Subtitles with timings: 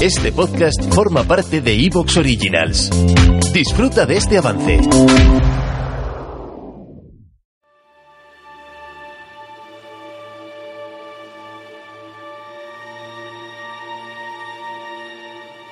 [0.00, 2.88] Este podcast forma parte de Evox Originals.
[3.52, 4.80] Disfruta de este avance.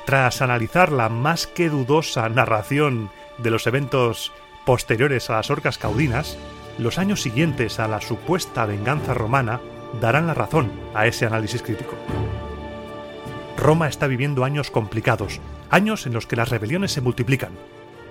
[0.05, 4.31] Tras analizar la más que dudosa narración de los eventos
[4.67, 6.37] posteriores a las orcas caudinas,
[6.77, 9.63] los años siguientes a la supuesta venganza romana
[10.03, 11.95] darán la razón a ese análisis crítico.
[13.59, 17.51] Roma está viviendo años complicados, años en los que las rebeliones se multiplican.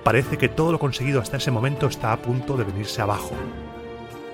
[0.03, 3.31] Parece que todo lo conseguido hasta ese momento está a punto de venirse abajo.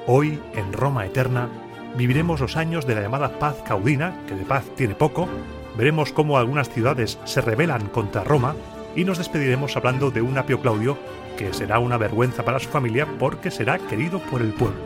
[0.08, 1.50] Hoy, en Roma Eterna,
[1.96, 5.30] viviremos los años de la llamada paz caudina, que de paz tiene poco,
[5.78, 8.56] veremos cómo algunas ciudades se rebelan contra Roma
[8.96, 10.98] y nos despediremos hablando de un Apio Claudio
[11.38, 14.82] que será una vergüenza para su familia porque será querido por el pueblo.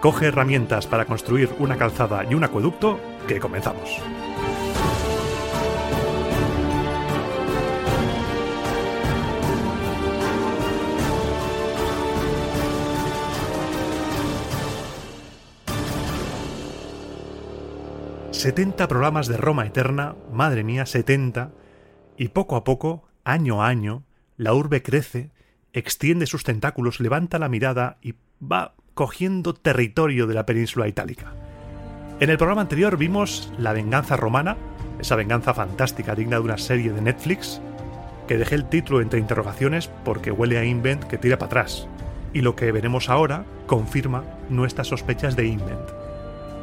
[0.00, 4.02] Coge herramientas para construir una calzada y un acueducto, que comenzamos.
[18.38, 20.14] ...70 programas de Roma Eterna...
[20.32, 21.50] ...madre mía, 70...
[22.16, 24.04] ...y poco a poco, año a año...
[24.36, 25.32] La urbe crece,
[25.72, 31.32] extiende sus tentáculos, levanta la mirada y va cogiendo territorio de la península itálica.
[32.20, 34.56] En el programa anterior vimos la venganza romana,
[35.00, 37.60] esa venganza fantástica digna de una serie de Netflix,
[38.28, 41.88] que dejé el título entre interrogaciones porque huele a Invent que tira para atrás.
[42.32, 45.97] Y lo que veremos ahora confirma nuestras sospechas de Invent.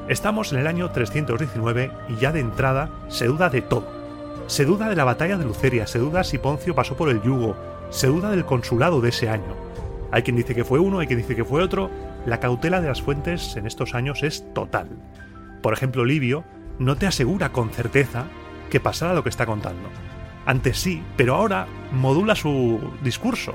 [0.07, 4.05] Estamos en el año 319 y ya de entrada se duda de todo
[4.47, 7.55] se duda de la batalla de Luceria, se duda si Poncio pasó por el yugo,
[7.89, 9.55] se duda del consulado de ese año.
[10.11, 11.89] Hay quien dice que fue uno, hay quien dice que fue otro.
[12.25, 14.87] La cautela de las fuentes en estos años es total.
[15.61, 16.43] Por ejemplo, Livio
[16.77, 18.25] no te asegura con certeza
[18.69, 19.89] que pasará lo que está contando.
[20.45, 23.53] Antes sí, pero ahora modula su discurso.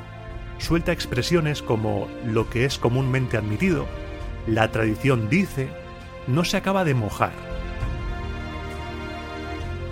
[0.59, 3.87] Suelta expresiones como lo que es comúnmente admitido,
[4.47, 5.69] la tradición dice,
[6.33, 7.33] no se acaba de mojar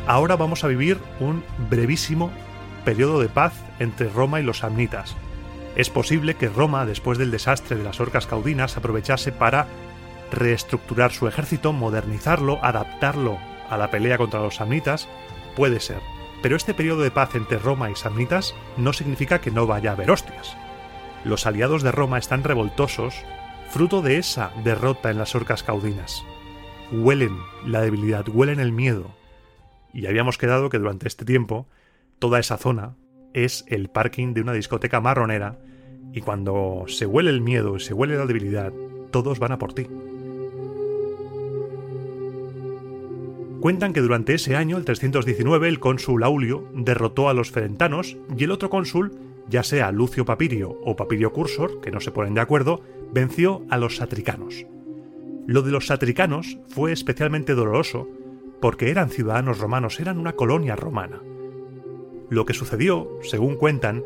[0.09, 2.31] Ahora vamos a vivir un brevísimo
[2.87, 5.15] periodo de paz entre Roma y los samnitas.
[5.77, 9.67] Es posible que Roma, después del desastre de las orcas caudinas, aprovechase para
[10.33, 13.37] reestructurar su ejército, modernizarlo, adaptarlo
[13.69, 15.09] a la pelea contra los samnitas.
[15.55, 16.01] Puede ser.
[16.41, 19.93] Pero este periodo de paz entre Roma y samnitas no significa que no vaya a
[19.93, 20.57] haber hostias.
[21.23, 23.15] Los aliados de Roma están revoltosos,
[23.69, 26.25] fruto de esa derrota en las orcas caudinas.
[26.91, 27.37] Huelen
[27.67, 29.15] la debilidad, huelen el miedo,
[29.93, 31.67] y habíamos quedado que durante este tiempo
[32.19, 32.97] toda esa zona
[33.35, 35.59] es el parking de una discoteca marronera
[36.13, 38.73] y cuando se huele el miedo y se huele la debilidad,
[39.11, 39.87] todos van a por ti.
[43.61, 48.45] Cuentan que durante ese año, el 319, el cónsul Aulio derrotó a los ferentanos y
[48.45, 49.19] el otro cónsul,
[49.49, 53.79] ya sea Lucio Papirio o Papirio Cursor, que no se ponen de acuerdo, venció a
[53.79, 54.67] los satricanos.
[55.47, 58.09] Lo de los satricanos fue especialmente doloroso
[58.61, 61.21] porque eran ciudadanos romanos, eran una colonia romana.
[62.29, 64.03] Lo que sucedió, según cuentan,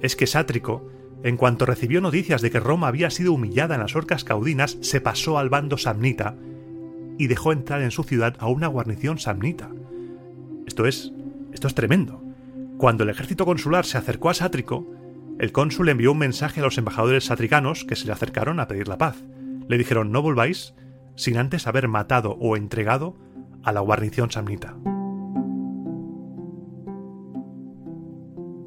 [0.00, 0.88] es que Sátrico,
[1.22, 5.00] en cuanto recibió noticias de que Roma había sido humillada en las orcas caudinas, se
[5.00, 6.36] pasó al bando samnita
[7.18, 9.70] y dejó entrar en su ciudad a una guarnición samnita.
[10.66, 11.12] Esto es,
[11.52, 12.22] esto es tremendo.
[12.78, 14.86] Cuando el ejército consular se acercó a Sátrico,
[15.38, 18.88] el cónsul envió un mensaje a los embajadores satricanos que se le acercaron a pedir
[18.88, 19.16] la paz.
[19.68, 20.74] Le dijeron no volváis
[21.14, 23.16] sin antes haber matado o entregado
[23.62, 24.76] a la guarnición samnita.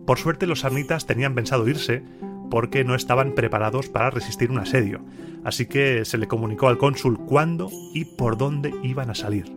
[0.06, 2.04] Por suerte los samnitas tenían pensado irse
[2.50, 5.02] porque no estaban preparados para resistir un asedio,
[5.44, 9.56] así que se le comunicó al cónsul cuándo y por dónde iban a salir.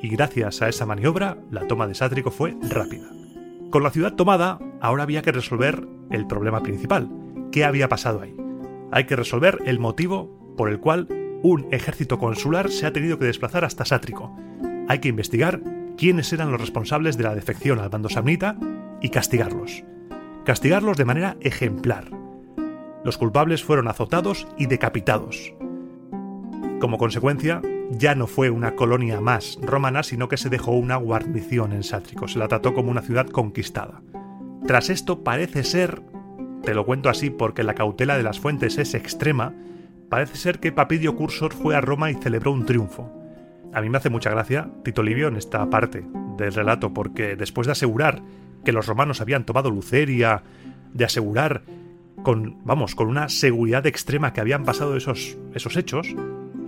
[0.00, 3.08] Y gracias a esa maniobra, la toma de Sátrico fue rápida.
[3.70, 7.10] Con la ciudad tomada, ahora había que resolver el problema principal.
[7.50, 8.36] ¿Qué había pasado ahí?
[8.90, 11.08] Hay que resolver el motivo por el cual
[11.42, 14.32] un ejército consular se ha tenido que desplazar hasta Sátrico,
[14.88, 15.62] hay que investigar
[15.96, 18.56] quiénes eran los responsables de la defección al bando samnita
[19.00, 19.84] y castigarlos.
[20.44, 22.10] Castigarlos de manera ejemplar.
[23.04, 25.54] Los culpables fueron azotados y decapitados.
[26.80, 31.72] Como consecuencia, ya no fue una colonia más romana, sino que se dejó una guarnición
[31.72, 34.02] en Sátrico, se la trató como una ciudad conquistada.
[34.66, 36.02] Tras esto parece ser,
[36.62, 39.52] te lo cuento así porque la cautela de las fuentes es extrema,
[40.08, 43.10] parece ser que Papidio Cursor fue a Roma y celebró un triunfo.
[43.72, 46.04] A mí me hace mucha gracia Tito Livio en esta parte
[46.36, 48.22] del relato, porque después de asegurar
[48.64, 50.42] que los romanos habían tomado Luceria,
[50.92, 51.62] de asegurar
[52.22, 56.14] con, vamos, con una seguridad extrema que habían pasado esos, esos hechos,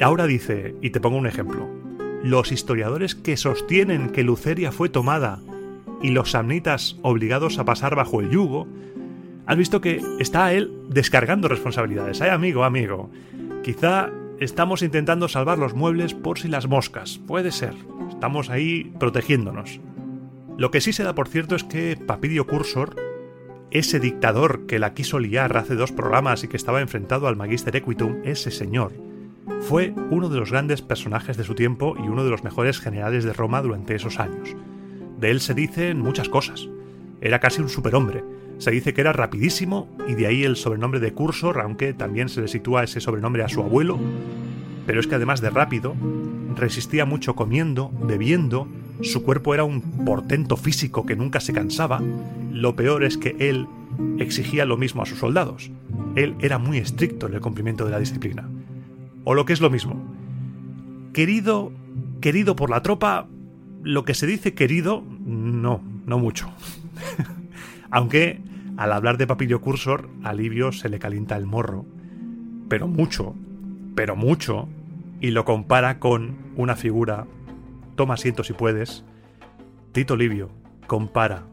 [0.01, 1.69] ahora dice, y te pongo un ejemplo,
[2.25, 5.41] los historiadores que sostienen que Luceria fue tomada
[6.05, 8.69] y los samnitas obligados a pasar bajo el yugo,
[9.47, 12.21] has visto que está él descargando responsabilidades.
[12.21, 13.11] Ay, amigo, amigo,
[13.63, 17.19] quizá estamos intentando salvar los muebles por si las moscas.
[17.27, 17.73] Puede ser.
[18.11, 19.81] Estamos ahí protegiéndonos.
[20.59, 22.97] Lo que sí se da por cierto es que Papidio Cursor,
[23.71, 27.77] ese dictador que la quiso liar hace dos programas y que estaba enfrentado al Magister
[27.77, 28.93] Equitum, ese señor,
[29.63, 33.25] fue uno de los grandes personajes de su tiempo y uno de los mejores generales
[33.25, 34.55] de Roma durante esos años.
[35.21, 36.69] De él se dicen muchas cosas.
[37.21, 38.25] Era casi un superhombre.
[38.59, 42.41] Se dice que era rapidísimo y de ahí el sobrenombre de Cursor, aunque también se
[42.41, 43.99] le sitúa ese sobrenombre a su abuelo.
[44.87, 45.95] Pero es que además de rápido,
[46.55, 48.69] resistía mucho comiendo, bebiendo,
[49.03, 52.01] su cuerpo era un portento físico que nunca se cansaba.
[52.53, 53.67] Lo peor es que él
[54.19, 55.71] exigía lo mismo a sus soldados.
[56.15, 58.49] Él era muy estricto en el cumplimiento de la disciplina.
[59.25, 60.03] O lo que es lo mismo.
[61.13, 61.73] Querido,
[62.21, 63.27] querido por la tropa,
[63.85, 66.51] lo que se dice querido, no, no mucho.
[67.91, 68.41] Aunque
[68.77, 71.85] al hablar de Papilio Cursor, a Livio se le calienta el morro.
[72.69, 73.35] Pero mucho,
[73.95, 74.69] pero mucho,
[75.21, 77.27] y lo compara con una figura
[77.95, 79.05] toma asiento si puedes,
[79.93, 80.51] Tito Livio
[80.87, 81.45] compara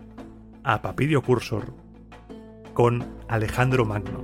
[0.63, 1.73] a Papidio Cursor
[2.73, 4.23] con Alejandro Magno.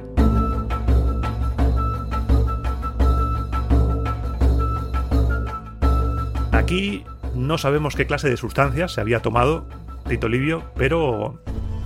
[6.51, 7.04] Aquí
[7.38, 9.66] no sabemos qué clase de sustancias se había tomado
[10.07, 11.39] Tito Livio, pero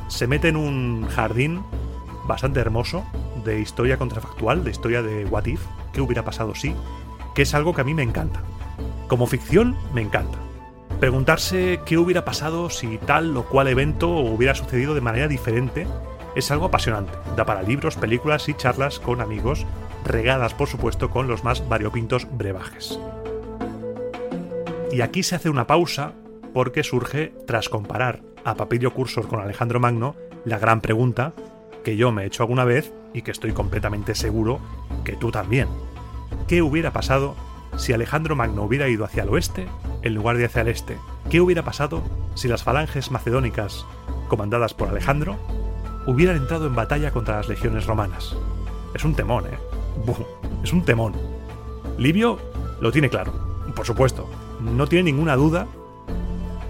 [0.08, 1.62] se mete en un jardín
[2.26, 3.06] bastante hermoso
[3.44, 5.62] de historia contrafactual, de historia de What If,
[5.94, 6.74] qué hubiera pasado si,
[7.36, 8.42] que es algo que a mí me encanta.
[9.08, 10.38] Como ficción, me encanta.
[11.00, 15.88] Preguntarse qué hubiera pasado si tal o cual evento hubiera sucedido de manera diferente
[16.36, 17.14] es algo apasionante.
[17.36, 19.66] Da para libros, películas y charlas con amigos,
[20.06, 23.00] regadas por supuesto con los más variopintos brebajes.
[24.92, 26.14] Y aquí se hace una pausa
[26.54, 31.34] porque surge, tras comparar a Papilio Cursor con Alejandro Magno, la gran pregunta
[31.84, 34.60] que yo me he hecho alguna vez y que estoy completamente seguro
[35.06, 35.70] que tú también.
[36.48, 37.36] ¿Qué hubiera pasado
[37.78, 39.68] si Alejandro Magno hubiera ido hacia el oeste
[40.02, 40.98] en lugar de hacia el este?
[41.30, 42.04] ¿Qué hubiera pasado
[42.36, 43.86] si las falanges macedónicas,
[44.28, 45.38] comandadas por Alejandro,
[46.06, 48.36] hubieran entrado en batalla contra las legiones romanas?
[48.94, 49.58] Es un temón, ¿eh?
[50.64, 51.14] es un temón.
[51.98, 52.40] Livio
[52.82, 53.34] lo tiene claro,
[53.74, 54.30] por supuesto.
[54.62, 55.68] No tiene ninguna duda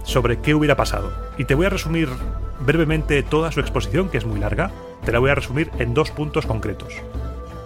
[0.03, 1.11] sobre qué hubiera pasado.
[1.37, 2.09] Y te voy a resumir
[2.61, 4.71] brevemente toda su exposición, que es muy larga.
[5.05, 6.93] Te la voy a resumir en dos puntos concretos.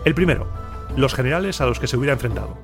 [0.04, 0.48] El primero,
[0.96, 2.58] los generales a los que se hubiera enfrentado.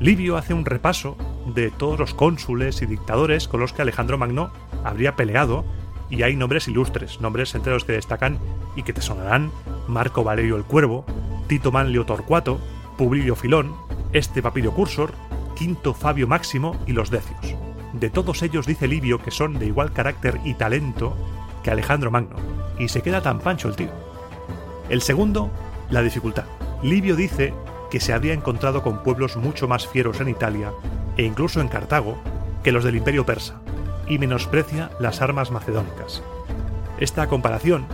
[0.00, 1.16] Livio hace un repaso
[1.54, 4.50] de todos los cónsules y dictadores con los que Alejandro Magno
[4.84, 5.64] habría peleado
[6.10, 8.38] y hay nombres ilustres, nombres entre los que destacan
[8.76, 9.50] y que te sonarán
[9.88, 11.04] Marco Valerio el Cuervo,
[11.46, 12.58] Tito Manlio Torcuato,
[12.98, 13.74] Publio Filón,
[14.12, 15.14] este Papirio Cursor,
[15.54, 17.56] Quinto Fabio Máximo y los Decios.
[17.92, 21.16] De todos ellos dice Livio que son de igual carácter y talento
[21.62, 22.36] que Alejandro Magno,
[22.78, 23.90] y se queda tan pancho el tío.
[24.88, 25.50] El segundo,
[25.90, 26.44] la dificultad.
[26.82, 27.54] Livio dice
[27.90, 30.72] que se habría encontrado con pueblos mucho más fieros en Italia
[31.16, 32.16] e incluso en Cartago
[32.64, 33.60] que los del imperio persa,
[34.08, 36.22] y menosprecia las armas macedónicas.
[36.98, 37.86] Esta comparación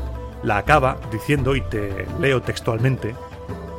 [0.42, 3.14] la acaba diciendo, y te leo textualmente,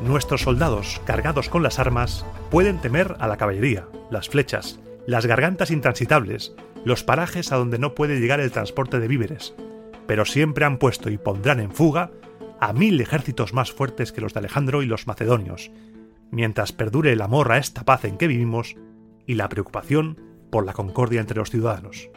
[0.01, 5.71] Nuestros soldados, cargados con las armas, pueden temer a la caballería, las flechas, las gargantas
[5.71, 9.53] intransitables, los parajes a donde no puede llegar el transporte de víveres,
[10.07, 12.11] pero siempre han puesto y pondrán en fuga
[12.61, 15.69] a mil ejércitos más fuertes que los de Alejandro y los macedonios,
[16.31, 18.77] mientras perdure el amor a esta paz en que vivimos
[19.27, 20.17] y la preocupación
[20.49, 22.09] por la concordia entre los ciudadanos.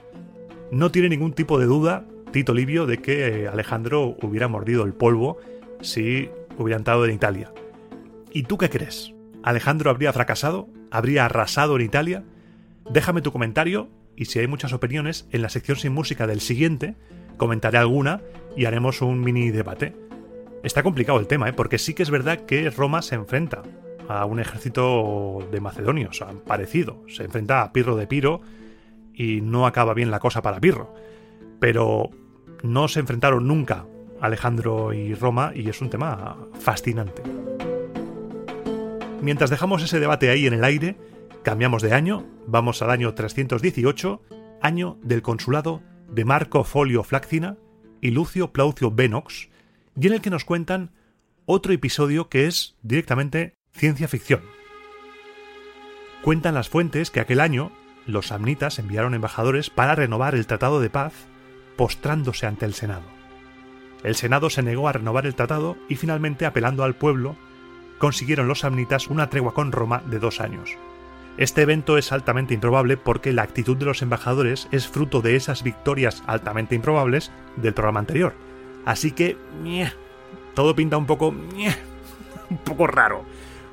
[0.71, 5.39] No tiene ningún tipo de duda Tito Livio de que Alejandro hubiera mordido el polvo
[5.81, 7.53] si hubiera entrado en Italia.
[8.33, 9.13] ¿Y tú qué crees?
[9.43, 10.69] ¿Alejandro habría fracasado?
[10.91, 12.25] ¿Habría arrasado en Italia?
[12.91, 16.97] Déjame tu comentario y si hay muchas opiniones, en la sección sin música del siguiente
[17.37, 18.23] comentaré alguna
[18.57, 19.95] y haremos un mini debate.
[20.63, 21.53] Está complicado el tema, ¿eh?
[21.53, 23.63] porque sí que es verdad que Roma se enfrenta
[24.09, 27.03] a un ejército de macedonios, parecido.
[27.09, 28.41] Se enfrenta a Pirro de Piro
[29.13, 30.95] y no acaba bien la cosa para Pirro.
[31.59, 32.11] Pero
[32.63, 33.87] no se enfrentaron nunca
[34.21, 37.23] Alejandro y Roma y es un tema fascinante.
[39.23, 40.97] Mientras dejamos ese debate ahí en el aire,
[41.43, 44.23] Cambiamos de año, vamos al año 318,
[44.61, 47.57] año del consulado de Marco Folio Flaccina
[48.01, 49.49] y Lucio Plaucio Benox,
[50.01, 50.93] y en el que nos cuentan
[51.45, 54.43] otro episodio que es directamente ciencia ficción.
[56.23, 57.73] Cuentan las fuentes que aquel año
[58.07, 61.13] los samnitas enviaron embajadores para renovar el tratado de paz,
[61.77, 63.07] postrándose ante el Senado.
[64.05, 67.37] El Senado se negó a renovar el tratado y finalmente, apelando al pueblo,
[68.03, 70.77] consiguieron los samnitas una tregua con Roma de dos años.
[71.37, 75.63] Este evento es altamente improbable porque la actitud de los embajadores es fruto de esas
[75.63, 78.35] victorias altamente improbables del programa anterior.
[78.85, 79.37] Así que,
[80.55, 83.25] todo pinta un poco, un poco raro,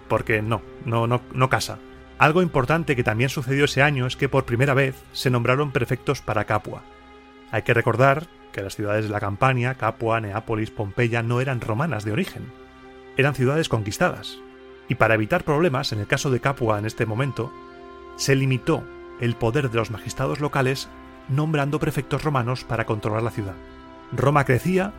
[0.07, 1.79] porque no, no, no, no casa.
[2.19, 6.21] Algo importante que también sucedió ese año es que por primera vez se nombraron prefectos
[6.21, 6.83] para Capua.
[7.49, 12.05] Hay que recordar que las ciudades de la Campania, Capua, Neápolis, Pompeya, no eran romanas
[12.05, 12.58] de origen.
[13.19, 14.37] Eran ciudades conquistadas.
[14.87, 17.51] Y para evitar problemas, en el caso de Capua en este momento,
[18.15, 18.81] se limitó
[19.19, 20.87] el poder de los magistrados locales
[21.27, 23.55] nombrando prefectos romanos para controlar la ciudad.
[24.13, 24.93] Roma crecía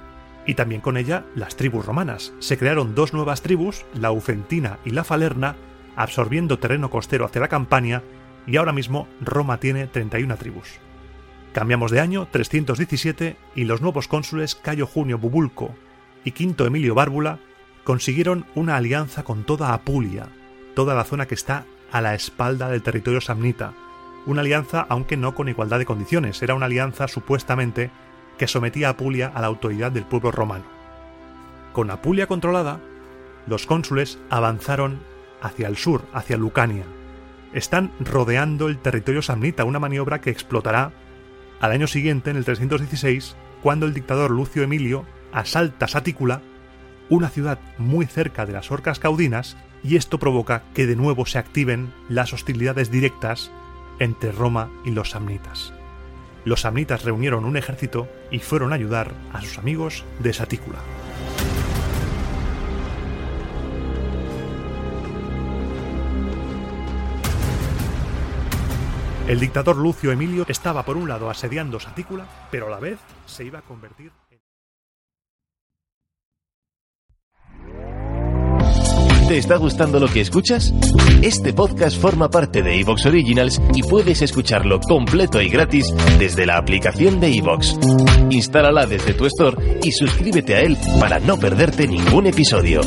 [0.45, 2.35] y también con ella las tribus romanas.
[2.41, 5.57] Se crearon dos nuevas tribus, la Ucentina y la Falerna,
[5.97, 8.03] absorbiendo terreno costero hacia la Campania,
[8.47, 10.79] y ahora mismo Roma tiene 31 tribus.
[11.55, 15.75] Cambiamos de año 317 y los nuevos cónsules Cayo Junio Bubulco
[16.23, 17.39] y Quinto Emilio Bárbula
[17.91, 20.29] consiguieron una alianza con toda Apulia,
[20.77, 23.73] toda la zona que está a la espalda del territorio samnita.
[24.27, 27.91] Una alianza aunque no con igualdad de condiciones, era una alianza supuestamente
[28.39, 30.63] que sometía a Apulia a la autoridad del pueblo romano.
[31.73, 32.79] Con Apulia controlada,
[33.49, 35.01] los cónsules avanzaron
[35.43, 36.85] hacia el sur, hacia Lucania.
[37.55, 40.93] Están rodeando el territorio samnita, una maniobra que explotará
[41.59, 46.41] al año siguiente, en el 316, cuando el dictador Lucio Emilio asalta Satícula,
[47.11, 51.39] una ciudad muy cerca de las Orcas Caudinas, y esto provoca que de nuevo se
[51.39, 53.51] activen las hostilidades directas
[53.99, 55.75] entre Roma y los samnitas.
[56.45, 60.79] Los samnitas reunieron un ejército y fueron a ayudar a sus amigos de Satícula.
[69.29, 73.45] El dictador Lucio Emilio estaba por un lado asediando Satícula, pero a la vez se
[73.45, 74.11] iba a convertir
[79.31, 80.75] ¿Te está gustando lo que escuchas?
[81.23, 85.87] Este podcast forma parte de Evox Originals y puedes escucharlo completo y gratis
[86.19, 87.79] desde la aplicación de Evox.
[88.31, 92.81] Instálala desde tu store y suscríbete a él para no perderte ningún episodio.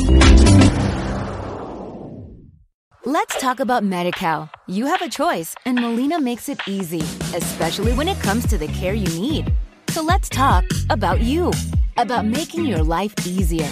[3.06, 4.50] Let's talk about MediCal.
[4.68, 7.00] You have a choice, and Molina makes it easy,
[7.34, 9.50] especially when it comes to the care you need.
[9.88, 11.52] So let's talk about you,
[11.96, 13.70] about making your life easier,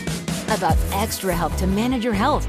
[0.48, 2.48] about extra help to manage your health.